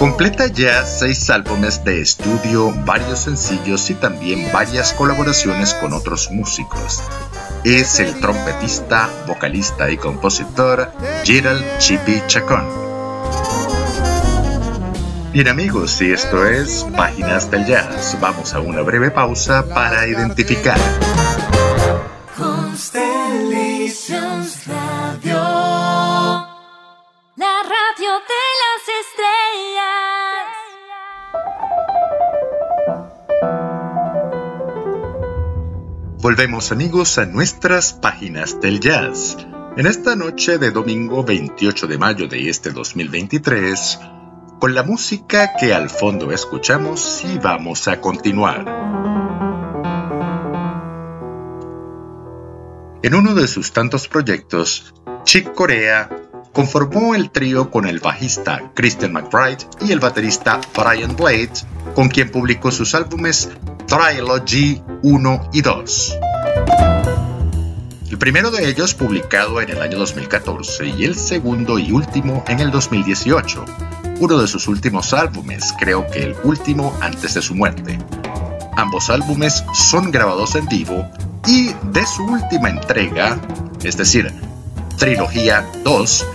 Completa 0.00 0.46
ya 0.46 0.86
seis 0.86 1.28
álbumes 1.28 1.84
de 1.84 2.00
estudio, 2.00 2.72
varios 2.86 3.18
sencillos 3.18 3.90
y 3.90 3.94
también 3.94 4.50
varias 4.50 4.94
colaboraciones 4.94 5.74
con 5.74 5.92
otros 5.92 6.30
músicos. 6.30 7.02
Es 7.64 8.00
el 8.00 8.18
trompetista, 8.18 9.10
vocalista 9.26 9.90
y 9.90 9.98
compositor 9.98 10.90
Gerald 11.22 11.62
Chippy 11.80 12.22
Chacón. 12.28 12.66
Bien 15.34 15.48
amigos, 15.48 16.00
y 16.00 16.12
esto 16.12 16.46
es 16.46 16.86
Páginas 16.96 17.50
del 17.50 17.66
Jazz. 17.66 18.16
Vamos 18.22 18.54
a 18.54 18.60
una 18.60 18.80
breve 18.80 19.10
pausa 19.10 19.68
para 19.68 20.06
identificar. 20.06 20.78
Constellations 22.38 24.66
Radio. 24.66 25.42
La 27.36 27.62
radio 27.62 28.18
de 28.18 28.42
las 28.62 28.88
estrellas. 28.98 29.39
Volvemos 36.20 36.70
amigos 36.70 37.16
a 37.16 37.24
nuestras 37.24 37.94
páginas 37.94 38.60
del 38.60 38.78
jazz. 38.78 39.38
En 39.78 39.86
esta 39.86 40.16
noche 40.16 40.58
de 40.58 40.70
domingo 40.70 41.24
28 41.24 41.86
de 41.86 41.96
mayo 41.96 42.28
de 42.28 42.50
este 42.50 42.72
2023, 42.72 43.98
con 44.58 44.74
la 44.74 44.82
música 44.82 45.52
que 45.58 45.72
al 45.72 45.88
fondo 45.88 46.30
escuchamos 46.30 47.24
y 47.24 47.38
vamos 47.38 47.88
a 47.88 48.02
continuar. 48.02 48.66
En 53.02 53.14
uno 53.14 53.34
de 53.34 53.48
sus 53.48 53.72
tantos 53.72 54.06
proyectos, 54.06 54.92
Chick 55.24 55.54
Corea 55.54 56.19
conformó 56.52 57.14
el 57.14 57.30
trío 57.30 57.70
con 57.70 57.86
el 57.86 58.00
bajista 58.00 58.70
Christian 58.74 59.12
McBride 59.12 59.66
y 59.80 59.92
el 59.92 60.00
baterista 60.00 60.60
Brian 60.74 61.16
Blade, 61.16 61.52
con 61.94 62.08
quien 62.08 62.30
publicó 62.30 62.70
sus 62.70 62.94
álbumes 62.94 63.50
Trilogy 63.86 64.82
1 65.02 65.50
y 65.52 65.62
2. 65.62 66.18
El 68.10 68.18
primero 68.18 68.50
de 68.50 68.68
ellos 68.68 68.94
publicado 68.94 69.60
en 69.60 69.70
el 69.70 69.80
año 69.80 69.98
2014 69.98 70.86
y 70.86 71.04
el 71.04 71.14
segundo 71.14 71.78
y 71.78 71.92
último 71.92 72.44
en 72.48 72.60
el 72.60 72.70
2018, 72.70 73.64
uno 74.18 74.38
de 74.38 74.48
sus 74.48 74.68
últimos 74.68 75.14
álbumes, 75.14 75.72
creo 75.78 76.06
que 76.08 76.24
el 76.24 76.36
último 76.42 76.96
antes 77.00 77.34
de 77.34 77.42
su 77.42 77.54
muerte. 77.54 77.98
Ambos 78.76 79.10
álbumes 79.10 79.64
son 79.74 80.10
grabados 80.10 80.54
en 80.56 80.66
vivo 80.66 81.08
y 81.46 81.72
de 81.92 82.04
su 82.06 82.24
última 82.24 82.68
entrega, 82.68 83.38
es 83.82 83.96
decir, 83.96 84.32
Trilogía 84.98 85.66
2, 85.82 86.26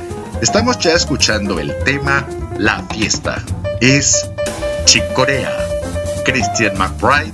estamos 0.42 0.78
ya 0.80 0.94
escuchando 0.94 1.60
el 1.60 1.76
tema 1.84 2.26
La 2.58 2.84
Fiesta. 2.84 3.44
Es 3.82 4.30
Chick 4.86 5.14
Corea, 5.14 5.52
Christian 6.26 6.78
McBride 6.78 7.34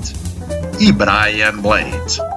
y 0.79 0.91
Brian 0.91 1.61
Blade. 1.61 2.30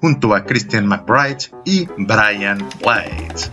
Junto 0.00 0.36
a 0.36 0.44
Christian 0.44 0.86
McBride 0.86 1.50
y 1.64 1.88
Brian 1.98 2.64
White. 2.80 3.50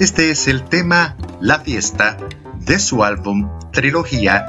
Este 0.00 0.32
es 0.32 0.48
el 0.48 0.64
tema 0.64 1.16
La 1.40 1.60
Fiesta 1.60 2.18
de 2.58 2.80
su 2.80 3.04
álbum 3.04 3.48
Trilogía, 3.70 4.48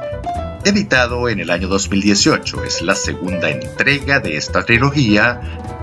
editado 0.64 1.28
en 1.28 1.38
el 1.38 1.50
año 1.50 1.68
2018. 1.68 2.64
Es 2.64 2.82
la 2.82 2.96
segunda 2.96 3.50
entrega 3.50 4.18
de 4.18 4.36
esta 4.36 4.64
trilogía 4.64 5.40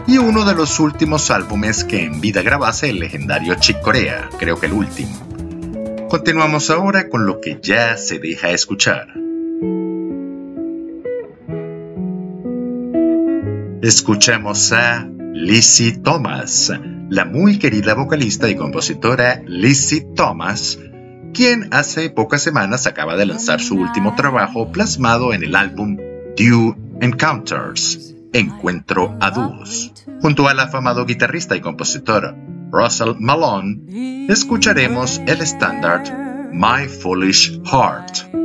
y 0.07 0.17
uno 0.17 0.43
de 0.43 0.55
los 0.55 0.77
últimos 0.81 1.31
álbumes 1.31 1.85
que 1.85 2.03
en 2.03 2.19
vida 2.19 2.41
grabase 2.41 2.89
el 2.89 2.99
legendario 2.99 3.55
Chick 3.55 3.79
Corea, 3.79 4.29
creo 4.37 4.59
que 4.59 4.65
el 4.65 4.73
último. 4.73 6.07
Continuamos 6.09 6.69
ahora 6.69 7.07
con 7.07 7.25
lo 7.25 7.39
que 7.39 7.59
ya 7.63 7.95
se 7.95 8.19
deja 8.19 8.49
escuchar. 8.49 9.24
Escuchamos 13.85 14.71
a 14.71 15.07
Lizzie 15.33 15.99
Thomas, 15.99 16.73
la 17.07 17.23
muy 17.23 17.59
querida 17.59 17.93
vocalista 17.93 18.49
y 18.49 18.55
compositora 18.55 19.43
Lizzie 19.45 20.07
Thomas, 20.15 20.79
quien 21.35 21.67
hace 21.69 22.09
pocas 22.09 22.41
semanas 22.41 22.87
acaba 22.87 23.15
de 23.15 23.27
lanzar 23.27 23.61
su 23.61 23.75
último 23.75 24.15
trabajo 24.15 24.71
plasmado 24.71 25.35
en 25.35 25.43
el 25.43 25.55
álbum 25.55 25.97
Due 26.35 26.75
Encounters, 26.99 28.15
Encuentro 28.33 29.15
a 29.21 29.29
Dúos. 29.29 29.93
Junto 30.19 30.47
al 30.47 30.59
afamado 30.59 31.05
guitarrista 31.05 31.55
y 31.55 31.61
compositor 31.61 32.35
Russell 32.71 33.13
Malone, 33.19 34.25
escucharemos 34.27 35.21
el 35.27 35.41
estándar 35.41 36.49
My 36.51 36.87
Foolish 36.87 37.61
Heart. 37.65 38.44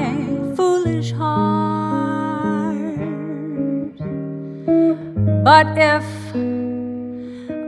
But 5.43 5.75
if 5.75 6.05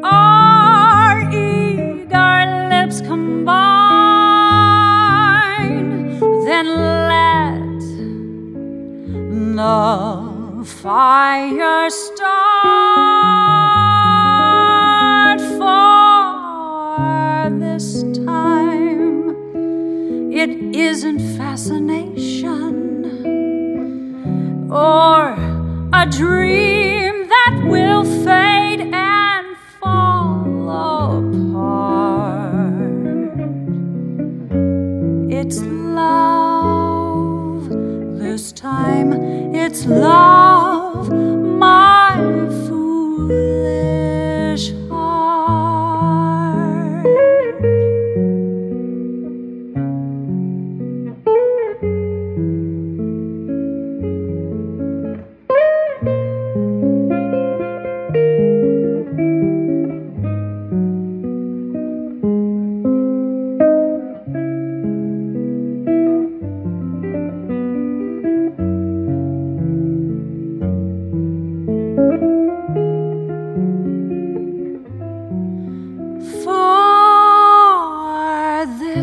our 0.03 1.21
eager 1.31 2.45
lips 2.69 3.01
combine, 3.01 3.49
then 6.45 6.67
let 7.09 7.79
the 9.55 10.63
fire 10.63 11.89
start 11.89 12.19
for 15.57 17.49
this 17.59 18.03
time. 18.23 19.33
It 20.31 20.51
isn't 20.75 21.19
fascination 21.37 22.69
or 24.71 25.33
a 25.91 26.05
dream 26.05 27.02
will 27.69 28.03
fade 28.25 28.81
and 28.93 29.57
fall 29.79 30.69
apart. 31.19 32.73
It's 35.31 35.61
love 35.61 37.69
this 38.19 38.51
time 38.51 39.13
it's 39.55 39.85
love, 39.85 40.52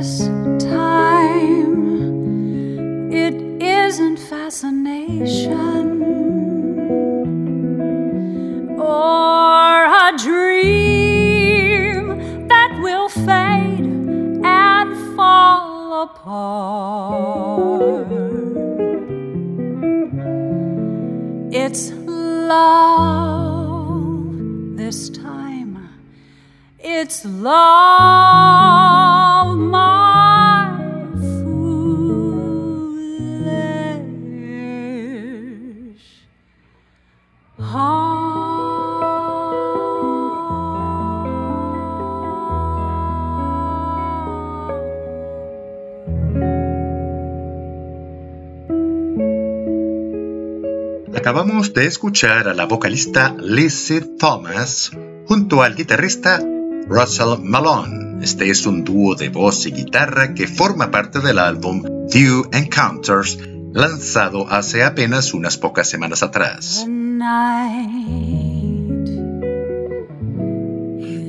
this 0.01 0.24
time. 0.64 1.76
It 3.12 3.34
isn't 3.62 4.18
fascination 4.18 6.03
or 8.80 9.84
a 9.84 10.16
dream 10.16 12.16
that 12.48 12.80
will 12.82 13.11
fade 13.11 13.84
and 14.42 15.16
fall 15.16 16.05
apart. 16.05 18.07
It's 21.53 21.90
love 21.90 22.78
this 24.78 25.11
time. 25.11 25.90
It's 26.78 27.26
love. 27.26 27.89
De 51.74 51.86
escuchar 51.86 52.48
a 52.48 52.54
la 52.54 52.64
vocalista 52.64 53.34
Lizzie 53.38 54.00
Thomas 54.18 54.90
junto 55.26 55.62
al 55.62 55.76
guitarrista 55.76 56.40
Russell 56.88 57.38
Malone. 57.42 58.24
Este 58.24 58.50
es 58.50 58.66
un 58.66 58.82
dúo 58.82 59.14
de 59.14 59.28
voz 59.28 59.66
y 59.66 59.70
guitarra 59.70 60.34
que 60.34 60.48
forma 60.48 60.90
parte 60.90 61.20
del 61.20 61.38
álbum 61.38 61.82
View 62.12 62.48
Encounters, 62.52 63.38
lanzado 63.72 64.48
hace 64.50 64.82
apenas 64.82 65.32
unas 65.32 65.56
pocas 65.58 65.88
semanas 65.88 66.24
atrás. 66.24 66.86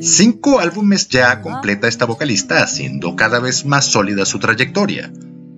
Cinco 0.01 0.59
álbumes 0.59 1.07
ya 1.07 1.41
completa 1.41 1.87
esta 1.87 2.05
vocalista, 2.05 2.63
haciendo 2.63 3.15
cada 3.15 3.39
vez 3.39 3.65
más 3.65 3.85
sólida 3.85 4.25
su 4.25 4.39
trayectoria. 4.39 5.11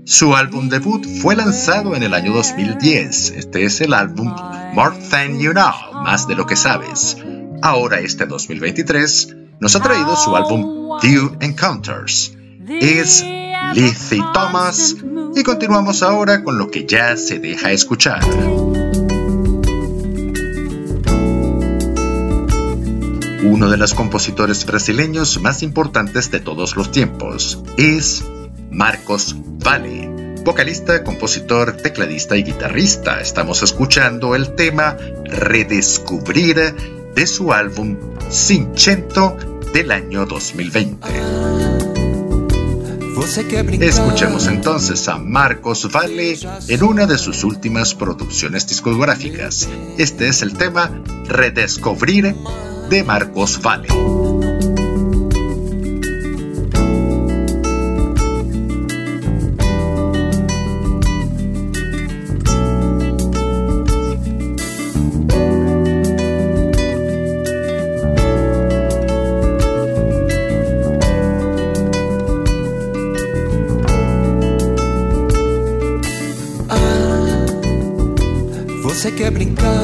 Su 0.06 0.36
álbum 0.36 0.68
debut 0.68 1.06
fue 1.22 1.34
lanzado 1.34 1.96
en 1.96 2.04
el 2.04 2.14
año 2.14 2.34
2010. 2.34 3.36
Este 3.38 3.64
es 3.64 3.80
el 3.80 3.94
álbum 3.94 4.36
More 4.74 4.98
Than 5.10 5.40
You 5.40 5.54
Know, 5.54 6.04
más 6.04 6.28
de 6.28 6.36
lo 6.36 6.46
que 6.46 6.58
sabes. 6.58 7.16
Ahora 7.62 8.02
este 8.02 8.26
2023 8.26 9.36
nos 9.62 9.78
ha 9.78 9.80
traído 9.80 10.18
su 10.18 10.36
álbum 10.36 11.00
Few 11.00 11.38
Encounters. 11.40 12.34
Es 12.68 13.24
Lizzie 13.76 14.22
Thomas 14.34 14.98
y 15.36 15.44
continuamos 15.44 16.04
ahora 16.04 16.44
con 16.44 16.58
lo 16.58 16.70
que 16.70 16.86
ya 16.86 17.16
se 17.16 17.40
deja 17.40 17.72
escuchar. 17.72 18.20
Uno 23.46 23.70
de 23.70 23.78
los 23.78 23.94
compositores 23.94 24.66
brasileños 24.66 25.40
más 25.40 25.64
importantes 25.64 26.30
de 26.30 26.42
todos 26.42 26.76
los 26.76 26.92
tiempos 26.92 27.64
es 27.78 28.26
Marcos 28.74 29.36
Valle. 29.66 30.10
Vocalista, 30.44 31.04
compositor, 31.04 31.78
tecladista 31.78 32.36
y 32.36 32.44
guitarrista, 32.44 33.22
estamos 33.22 33.64
escuchando 33.64 34.36
el 34.36 34.56
tema 34.56 34.98
Redescubrir 35.26 36.76
de 37.16 37.28
su 37.28 37.54
álbum 37.54 37.98
Cinchento 38.30 39.38
del 39.74 39.92
año 39.92 40.26
2020. 40.26 41.08
Escuchemos 43.80 44.48
entonces 44.48 45.08
a 45.08 45.18
Marcos 45.18 45.90
Valle 45.90 46.38
en 46.68 46.84
una 46.84 47.06
de 47.06 47.18
sus 47.18 47.44
últimas 47.46 47.94
producciones 47.94 48.68
discográficas. 48.68 49.70
Este 49.98 50.28
es 50.28 50.42
el 50.42 50.58
tema 50.58 50.92
Redescubrir 51.28 52.36
de 52.90 53.04
Marcos 53.04 53.62
Valle. 53.62 54.13
Quer 79.16 79.32
brincar? 79.32 79.83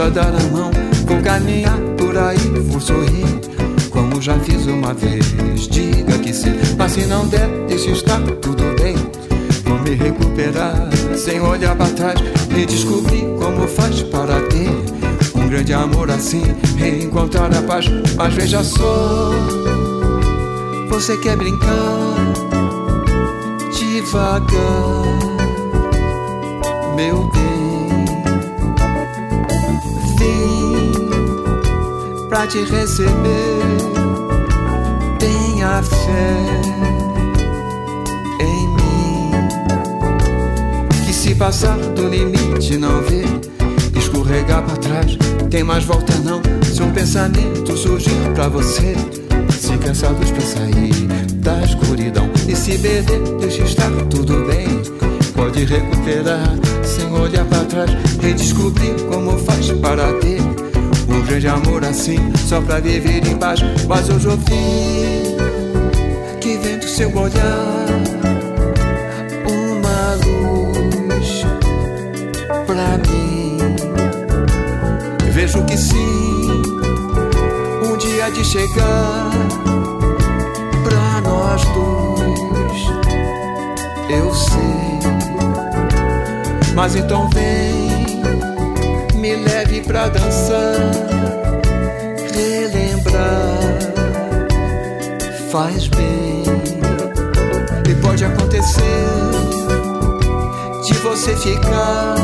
Basta 0.00 0.10
dar 0.10 0.34
a 0.34 0.42
mão. 0.52 0.70
Vou 1.06 1.20
caminhar 1.20 1.78
por 1.98 2.16
aí, 2.16 2.38
vou 2.38 2.80
sorrir. 2.80 3.26
Como 3.90 4.20
já 4.20 4.38
fiz 4.40 4.66
uma 4.66 4.94
vez, 4.94 5.26
diga 5.68 6.18
que 6.18 6.32
sim. 6.32 6.54
Mas 6.78 6.92
se 6.92 7.06
não 7.06 7.26
der, 7.26 7.48
deixe 7.68 7.90
estar 7.90 8.20
tudo 8.40 8.62
bem. 8.80 8.96
Vou 9.64 9.78
me 9.80 9.94
recuperar 9.94 10.88
sem 11.16 11.40
olhar 11.40 11.76
pra 11.76 11.86
trás. 11.86 12.20
E 12.56 12.64
descobrir 12.64 13.26
como 13.38 13.66
faz 13.68 14.02
para 14.02 14.40
ter 14.42 14.70
grande 15.48 15.72
amor 15.72 16.10
assim, 16.10 16.42
reencontrar 16.76 17.54
a 17.56 17.62
paz. 17.62 17.86
Mas 18.16 18.34
veja 18.34 18.62
só, 18.62 19.32
você 20.88 21.16
quer 21.18 21.36
brincar 21.36 21.68
devagar, 23.72 24.48
meu 26.96 27.28
bem. 27.32 27.49
Vim 30.20 30.92
pra 32.28 32.46
te 32.46 32.62
receber, 32.64 33.62
tenha 35.18 35.82
fé 35.82 36.36
em 38.40 38.68
mim. 38.68 39.30
Que 41.06 41.12
se 41.12 41.34
passar 41.34 41.78
do 41.78 42.06
limite 42.06 42.76
não 42.76 43.00
vê 43.02 43.24
escorregar 43.98 44.62
para 44.62 44.76
trás, 44.76 45.16
tem 45.50 45.64
mais 45.64 45.84
volta 45.84 46.12
não. 46.18 46.42
Se 46.62 46.82
um 46.82 46.92
pensamento 46.92 47.76
surgir 47.76 48.30
pra 48.34 48.48
você, 48.48 48.94
se 49.58 49.78
cansados 49.78 50.30
pra 50.30 50.42
sair 50.42 51.08
da 51.36 51.62
escuridão 51.62 52.30
e 52.46 52.54
se 52.54 52.76
beber, 52.76 53.20
deixa 53.40 53.62
estar 53.62 53.90
tudo 54.10 54.44
bem. 54.46 54.99
Pode 55.40 55.64
recuperar 55.64 56.54
sem 56.84 57.10
olhar 57.10 57.46
para 57.46 57.64
trás, 57.64 57.90
redescobrir 58.20 58.94
como 59.10 59.38
faz 59.38 59.70
para 59.70 60.12
ter 60.20 60.38
um 61.08 61.22
grande 61.22 61.48
amor 61.48 61.82
assim, 61.82 62.18
só 62.46 62.60
pra 62.60 62.78
viver 62.78 63.26
em 63.26 63.38
paz. 63.38 63.58
Mas 63.88 64.10
hoje 64.10 64.28
ouvi 64.28 65.36
que 66.42 66.58
vem 66.58 66.78
do 66.78 66.86
seu 66.86 67.08
olhar 67.16 67.86
uma 69.48 70.14
luz 70.26 71.46
pra 72.66 72.98
mim. 73.10 73.56
Vejo 75.32 75.64
que 75.64 75.78
sim, 75.78 76.50
um 77.82 77.96
dia 77.96 78.30
de 78.30 78.44
chegar 78.44 79.30
pra 80.84 81.20
nós 81.22 81.64
dois. 81.64 82.90
Eu 84.10 84.34
sei, 84.34 84.99
mas 86.80 86.96
então 86.96 87.28
vem, 87.28 87.90
me 89.14 89.36
leve 89.36 89.82
pra 89.82 90.08
dançar, 90.08 90.76
relembrar, 92.32 93.58
faz 95.52 95.88
bem. 95.88 96.42
E 97.86 97.94
pode 97.96 98.24
acontecer 98.24 98.80
de 100.86 100.94
você 100.94 101.36
ficar 101.36 102.14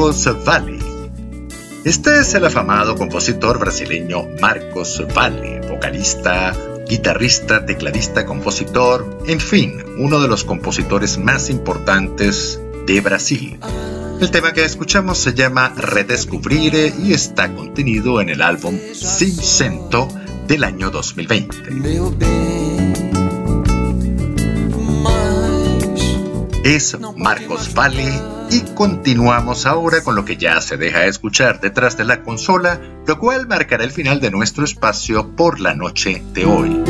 Marcos 0.00 0.48
Valle. 0.48 0.78
Este 1.84 2.20
es 2.20 2.32
el 2.32 2.46
afamado 2.46 2.96
compositor 2.96 3.58
brasileño 3.58 4.28
Marcos 4.40 5.04
Valle, 5.14 5.60
vocalista, 5.68 6.56
guitarrista, 6.88 7.66
tecladista, 7.66 8.24
compositor, 8.24 9.18
en 9.26 9.38
fin, 9.38 9.84
uno 9.98 10.18
de 10.20 10.28
los 10.28 10.44
compositores 10.44 11.18
más 11.18 11.50
importantes 11.50 12.58
de 12.86 13.00
Brasil. 13.02 13.60
El 14.22 14.30
tema 14.30 14.54
que 14.54 14.64
escuchamos 14.64 15.18
se 15.18 15.34
llama 15.34 15.74
Redescubrire 15.76 16.94
y 17.04 17.12
está 17.12 17.54
contenido 17.54 18.22
en 18.22 18.30
el 18.30 18.40
álbum 18.40 18.78
Cento 18.94 20.08
del 20.48 20.64
año 20.64 20.90
2020. 20.90 21.58
es 26.64 26.96
Marcos 27.16 27.74
Valle 27.74 28.39
y 28.50 28.62
continuamos 28.74 29.64
ahora 29.64 30.02
con 30.02 30.16
lo 30.16 30.24
que 30.24 30.36
ya 30.36 30.60
se 30.60 30.76
deja 30.76 31.06
escuchar 31.06 31.60
detrás 31.60 31.96
de 31.96 32.04
la 32.04 32.22
consola, 32.22 32.80
lo 33.06 33.18
cual 33.18 33.46
marcará 33.46 33.84
el 33.84 33.92
final 33.92 34.20
de 34.20 34.30
nuestro 34.30 34.64
espacio 34.64 35.36
por 35.36 35.60
la 35.60 35.74
noche 35.74 36.22
de 36.32 36.44
hoy. 36.44 36.82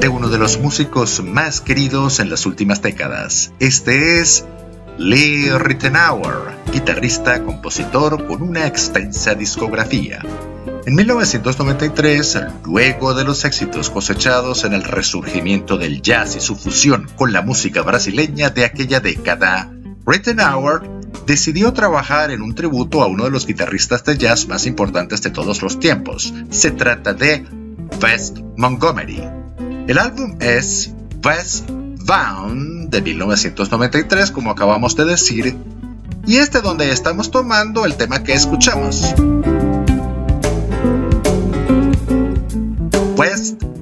De 0.00 0.08
uno 0.08 0.28
de 0.28 0.38
los 0.38 0.58
músicos 0.58 1.22
más 1.24 1.60
queridos 1.60 2.20
en 2.20 2.30
las 2.30 2.46
últimas 2.46 2.82
décadas, 2.82 3.52
este 3.58 4.20
es 4.20 4.44
Lee 4.96 5.50
Rittenauer, 5.50 6.56
guitarrista, 6.72 7.42
compositor 7.42 8.26
con 8.28 8.42
una 8.42 8.66
extensa 8.66 9.34
discografía. 9.34 10.22
En 10.86 10.94
1993, 10.94 12.38
luego 12.64 13.12
de 13.12 13.24
los 13.24 13.44
éxitos 13.44 13.90
cosechados 13.90 14.64
en 14.64 14.72
el 14.72 14.82
resurgimiento 14.82 15.76
del 15.76 16.00
jazz 16.00 16.36
y 16.36 16.40
su 16.40 16.56
fusión 16.56 17.06
con 17.16 17.34
la 17.34 17.42
música 17.42 17.82
brasileña 17.82 18.48
de 18.48 18.64
aquella 18.64 18.98
década, 18.98 19.70
Rittenauer 20.06 20.80
decidió 21.26 21.74
trabajar 21.74 22.30
en 22.30 22.40
un 22.40 22.54
tributo 22.54 23.02
a 23.02 23.06
uno 23.06 23.24
de 23.24 23.30
los 23.30 23.46
guitarristas 23.46 24.04
de 24.04 24.16
jazz 24.16 24.48
más 24.48 24.66
importantes 24.66 25.20
de 25.20 25.30
todos 25.30 25.60
los 25.60 25.78
tiempos. 25.78 26.32
Se 26.48 26.70
trata 26.70 27.12
de 27.12 27.44
West 28.02 28.38
Montgomery. 28.56 29.22
El 29.86 29.98
álbum 29.98 30.38
es 30.40 30.94
West 31.22 31.68
Bound 31.68 32.88
de 32.88 33.02
1993, 33.02 34.30
como 34.30 34.50
acabamos 34.50 34.96
de 34.96 35.04
decir, 35.04 35.56
y 36.26 36.36
es 36.36 36.50
de 36.52 36.62
donde 36.62 36.90
estamos 36.90 37.30
tomando 37.30 37.84
el 37.84 37.96
tema 37.96 38.22
que 38.22 38.32
escuchamos. 38.32 39.14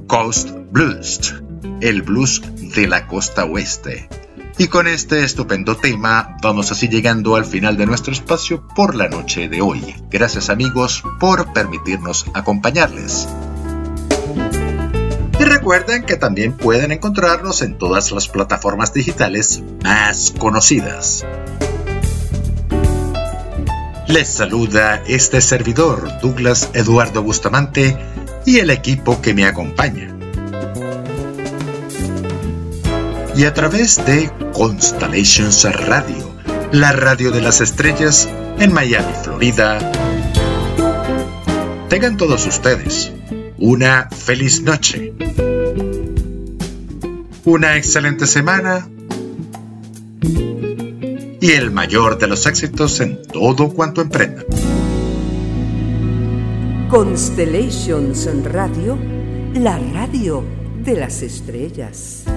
Coast 0.07 0.49
Blues, 0.71 1.35
el 1.81 2.01
blues 2.01 2.41
de 2.75 2.87
la 2.87 3.07
costa 3.07 3.45
oeste. 3.45 4.09
Y 4.57 4.67
con 4.67 4.87
este 4.87 5.23
estupendo 5.23 5.77
tema 5.77 6.37
vamos 6.41 6.71
así 6.71 6.89
llegando 6.89 7.35
al 7.35 7.45
final 7.45 7.77
de 7.77 7.85
nuestro 7.85 8.11
espacio 8.11 8.67
por 8.75 8.93
la 8.93 9.07
noche 9.07 9.47
de 9.47 9.61
hoy. 9.61 9.95
Gracias 10.09 10.49
amigos 10.49 11.01
por 11.19 11.53
permitirnos 11.53 12.25
acompañarles. 12.33 13.27
Y 15.39 15.43
recuerden 15.45 16.03
que 16.03 16.17
también 16.17 16.51
pueden 16.51 16.91
encontrarnos 16.91 17.61
en 17.61 17.77
todas 17.77 18.11
las 18.11 18.27
plataformas 18.27 18.93
digitales 18.93 19.63
más 19.81 20.33
conocidas. 20.37 21.25
Les 24.09 24.27
saluda 24.27 25.03
este 25.07 25.39
servidor, 25.39 26.19
Douglas 26.19 26.71
Eduardo 26.73 27.21
Bustamante, 27.21 27.95
y 28.49 28.57
el 28.57 28.71
equipo 28.71 29.21
que 29.21 29.35
me 29.35 29.45
acompaña. 29.45 30.11
Y 33.35 33.45
a 33.45 33.53
través 33.53 34.03
de 34.07 34.31
Constellations 34.53 35.65
Radio, 35.85 36.33
la 36.71 36.91
radio 36.91 37.29
de 37.29 37.41
las 37.41 37.61
estrellas 37.61 38.27
en 38.57 38.73
Miami, 38.73 39.13
Florida. 39.23 39.77
Tengan 41.89 42.17
todos 42.17 42.47
ustedes 42.47 43.11
una 43.59 44.09
feliz 44.09 44.63
noche, 44.63 45.13
una 47.45 47.77
excelente 47.77 48.25
semana 48.25 48.89
y 51.39 51.51
el 51.51 51.69
mayor 51.69 52.17
de 52.17 52.25
los 52.25 52.47
éxitos 52.47 52.99
en 52.99 53.21
todo 53.27 53.69
cuanto 53.69 54.01
emprendan. 54.01 54.45
Constellations 56.89 58.27
Radio, 58.45 58.97
la 59.53 59.77
radio 59.93 60.43
de 60.83 60.95
las 60.95 61.21
estrellas. 61.21 62.28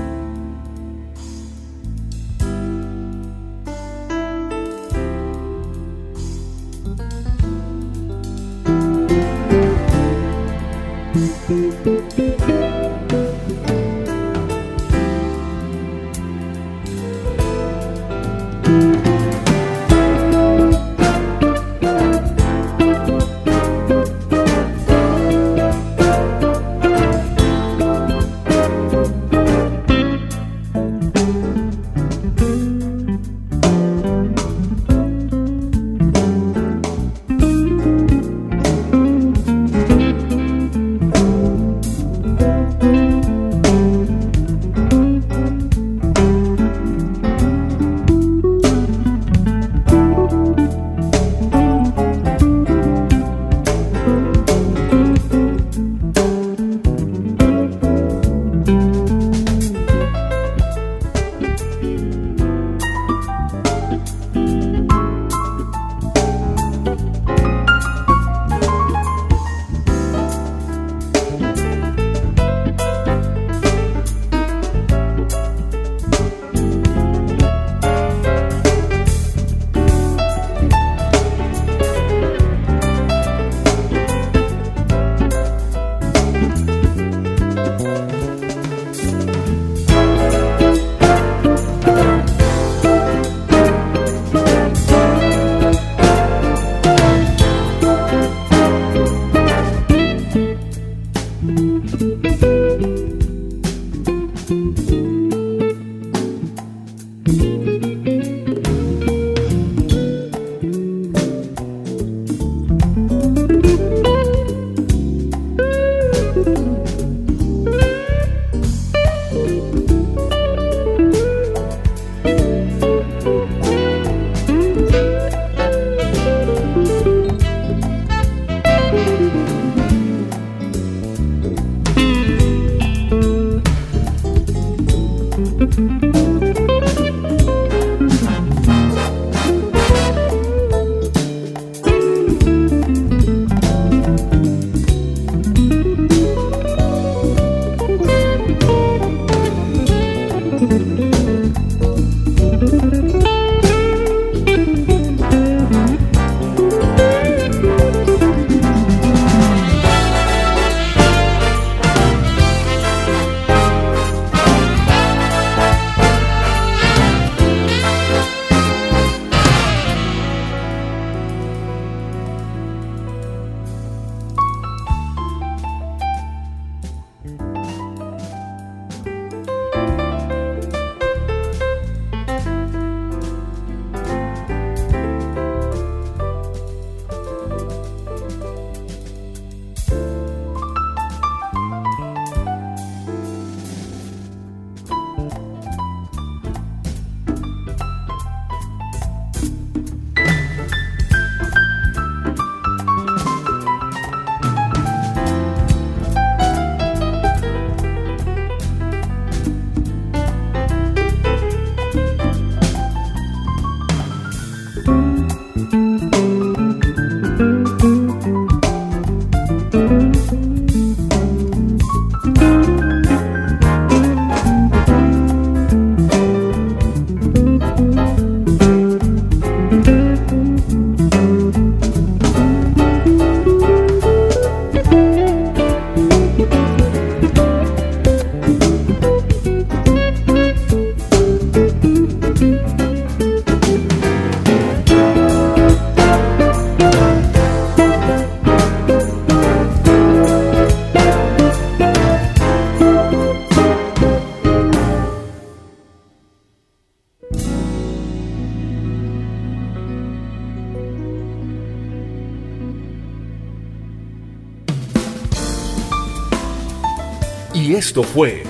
Esto 267.82 268.04
fue 268.04 268.44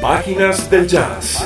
Páginas 0.00 0.70
del 0.70 0.88
Jazz. 0.88 1.44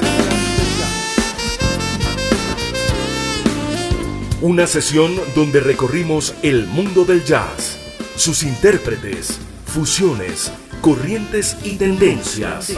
Una 4.40 4.68
sesión 4.68 5.16
donde 5.34 5.58
recorrimos 5.58 6.36
el 6.44 6.68
mundo 6.68 7.04
del 7.04 7.24
jazz, 7.24 7.76
sus 8.14 8.44
intérpretes, 8.44 9.40
fusiones, 9.66 10.52
corrientes 10.80 11.56
y 11.64 11.74
tendencias. 11.74 12.72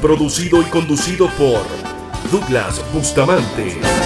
Producido 0.00 0.62
y 0.62 0.64
conducido 0.64 1.28
por 1.36 1.66
Douglas 2.30 2.80
Bustamante. 2.94 4.01